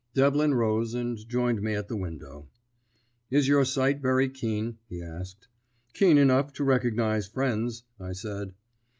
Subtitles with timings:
[0.15, 2.47] Devlin rose, and joined me at the window.
[3.29, 5.47] "Is your sight very keen?" he asked.
[5.93, 8.55] "Keen enough to recognise friends," I said.